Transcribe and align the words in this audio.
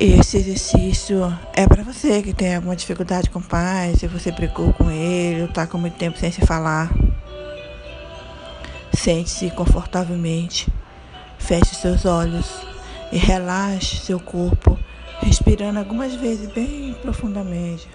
Esse 0.00 0.38
exercício 0.38 1.22
é 1.52 1.68
para 1.68 1.84
você 1.84 2.20
que 2.20 2.32
tem 2.32 2.56
alguma 2.56 2.74
dificuldade 2.74 3.30
com 3.30 3.38
o 3.38 3.42
pai, 3.42 3.94
se 3.94 4.08
você 4.08 4.32
brigou 4.32 4.72
com 4.72 4.90
ele, 4.90 5.42
ou 5.42 5.48
está 5.48 5.68
com 5.68 5.78
muito 5.78 5.96
tempo 5.96 6.18
sem 6.18 6.32
se 6.32 6.44
falar. 6.44 6.92
Sente-se 8.92 9.50
confortavelmente, 9.50 10.66
feche 11.38 11.76
seus 11.76 12.04
olhos 12.04 12.50
e 13.12 13.18
relaxe 13.18 13.98
seu 13.98 14.18
corpo, 14.18 14.76
respirando 15.20 15.78
algumas 15.78 16.12
vezes 16.16 16.50
bem 16.50 16.94
profundamente. 17.00 17.88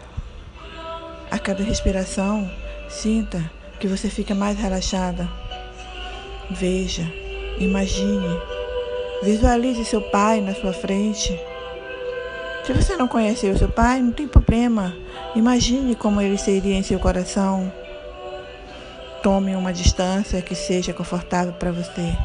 A 1.30 1.38
cada 1.38 1.64
respiração, 1.64 2.50
sinta 2.88 3.52
que 3.78 3.88
você 3.90 4.10
fica 4.10 4.34
mais 4.34 4.58
relaxada. 4.58 5.30
Veja, 6.50 7.04
imagine, 7.60 8.40
visualize 9.22 9.84
seu 9.84 10.02
pai 10.02 10.40
na 10.40 10.56
sua 10.56 10.72
frente 10.72 11.38
se 12.70 12.74
você 12.74 12.96
não 12.96 13.08
conheceu 13.08 13.58
seu 13.58 13.68
pai, 13.68 14.00
não 14.00 14.12
tem 14.12 14.28
problema. 14.28 14.96
Imagine 15.34 15.96
como 15.96 16.22
ele 16.22 16.38
seria 16.38 16.76
em 16.76 16.84
seu 16.84 17.00
coração. 17.00 17.74
Tome 19.24 19.56
uma 19.56 19.74
distância 19.74 20.40
que 20.40 20.54
seja 20.54 20.94
confortável 20.94 21.54
para 21.54 21.72
você. 21.72 22.16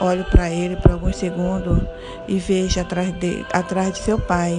Olhe 0.00 0.22
para 0.22 0.48
ele 0.48 0.76
por 0.76 0.92
alguns 0.92 1.16
segundos 1.16 1.82
e 2.28 2.38
veja 2.38 2.82
atrás 2.82 3.12
de, 3.18 3.44
atrás 3.52 3.92
de 3.94 3.98
seu 3.98 4.16
pai, 4.16 4.56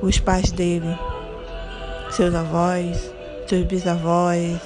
os 0.00 0.18
pais 0.18 0.50
dele, 0.50 0.98
seus 2.10 2.34
avós, 2.34 3.12
seus 3.46 3.66
bisavós, 3.66 4.58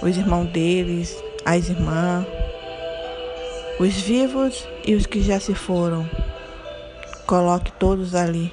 os 0.00 0.16
irmãos 0.16 0.46
deles, 0.46 1.22
as 1.44 1.68
irmãs, 1.68 2.24
os 3.78 3.92
vivos 3.92 4.66
e 4.86 4.94
os 4.94 5.04
que 5.04 5.20
já 5.20 5.38
se 5.38 5.54
foram. 5.54 6.08
Coloque 7.26 7.72
todos 7.72 8.14
ali. 8.14 8.52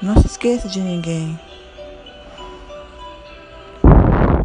Não 0.00 0.16
se 0.20 0.28
esqueça 0.28 0.68
de 0.68 0.78
ninguém. 0.78 1.36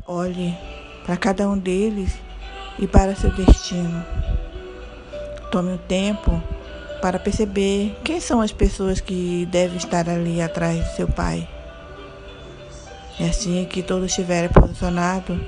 Olhe 0.07 0.57
para 1.05 1.15
cada 1.15 1.47
um 1.47 1.55
deles 1.55 2.17
e 2.79 2.87
para 2.87 3.15
seu 3.15 3.29
destino. 3.29 4.03
Tome 5.51 5.73
o 5.73 5.77
tempo 5.77 6.41
para 7.03 7.19
perceber 7.19 7.95
quem 8.03 8.19
são 8.19 8.41
as 8.41 8.51
pessoas 8.51 8.99
que 8.99 9.45
devem 9.51 9.77
estar 9.77 10.09
ali 10.09 10.41
atrás 10.41 10.83
do 10.83 10.95
seu 10.95 11.07
pai. 11.07 11.47
E 13.19 13.25
assim 13.25 13.63
que 13.65 13.83
todos 13.83 14.07
estiverem 14.07 14.49
posicionados, 14.49 15.39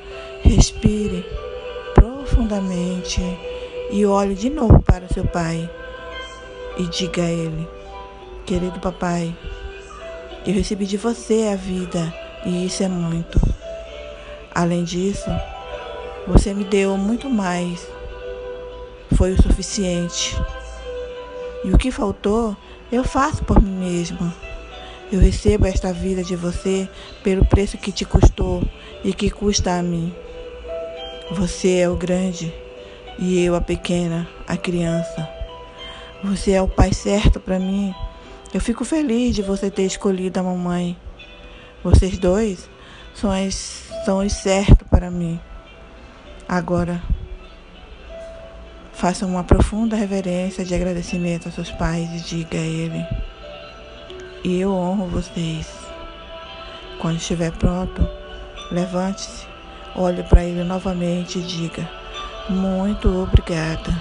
respire 0.43 1.25
profundamente 1.95 3.21
e 3.89 4.05
olhe 4.05 4.35
de 4.35 4.51
novo 4.51 4.83
para 4.83 5.07
seu 5.07 5.25
pai 5.25 5.67
e 6.77 6.83
diga 6.87 7.23
a 7.23 7.31
ele: 7.31 7.67
Querido 8.45 8.79
papai, 8.79 9.35
eu 10.45 10.53
recebi 10.53 10.85
de 10.85 10.97
você 10.97 11.49
a 11.51 11.55
vida 11.55 12.13
e 12.45 12.65
isso 12.65 12.83
é 12.83 12.87
muito. 12.87 13.39
Além 14.53 14.83
disso, 14.83 15.29
você 16.27 16.53
me 16.53 16.63
deu 16.63 16.95
muito 16.97 17.29
mais. 17.29 17.87
Foi 19.17 19.31
o 19.31 19.41
suficiente. 19.41 20.35
E 21.63 21.71
o 21.71 21.77
que 21.77 21.89
faltou, 21.89 22.55
eu 22.91 23.03
faço 23.03 23.43
por 23.43 23.61
mim 23.61 23.71
mesmo. 23.71 24.31
Eu 25.11 25.19
recebo 25.19 25.65
esta 25.65 25.91
vida 25.91 26.23
de 26.23 26.35
você 26.35 26.87
pelo 27.23 27.45
preço 27.45 27.77
que 27.77 27.91
te 27.91 28.05
custou 28.05 28.63
e 29.03 29.13
que 29.13 29.29
custa 29.29 29.77
a 29.77 29.81
mim. 29.81 30.13
Você 31.31 31.77
é 31.77 31.89
o 31.89 31.95
grande 31.95 32.53
e 33.17 33.43
eu 33.43 33.55
a 33.55 33.61
pequena, 33.61 34.27
a 34.47 34.55
criança. 34.57 35.34
Você 36.23 36.51
é 36.51 36.61
o 36.61 36.67
pai 36.67 36.93
certo 36.93 37.39
para 37.39 37.59
mim. 37.59 37.93
Eu 38.53 38.61
fico 38.61 38.83
feliz 38.85 39.35
de 39.35 39.41
você 39.41 39.69
ter 39.69 39.83
escolhido 39.83 40.39
a 40.39 40.43
mamãe. 40.43 40.97
Vocês 41.83 42.17
dois 42.17 42.69
são, 43.13 43.31
as, 43.31 43.89
são 44.05 44.19
os 44.19 44.33
certos 44.33 44.87
para 44.87 45.11
mim. 45.11 45.39
Agora, 46.47 47.01
faça 48.93 49.25
uma 49.25 49.43
profunda 49.43 49.95
reverência 49.95 50.63
de 50.63 50.73
agradecimento 50.73 51.47
aos 51.47 51.55
seus 51.55 51.71
pais 51.71 52.09
e 52.11 52.19
diga 52.21 52.57
a 52.57 52.61
ele: 52.61 53.05
eu 54.47 54.71
honro 54.71 55.07
vocês. 55.07 55.67
Quando 56.99 57.17
estiver 57.17 57.51
pronto, 57.51 58.07
levante-se, 58.71 59.47
olhe 59.95 60.21
para 60.21 60.43
ele 60.43 60.63
novamente 60.63 61.39
e 61.39 61.41
diga: 61.41 61.89
Muito 62.47 63.09
obrigada. 63.23 63.91